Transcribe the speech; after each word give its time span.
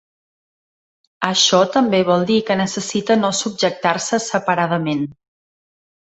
Això 1.27 1.57
també 1.75 1.99
vol 2.07 2.25
dir 2.31 2.37
que 2.47 2.57
necessita 2.61 3.17
no 3.19 3.31
subjectar-se 3.41 4.19
separadament. 4.29 5.05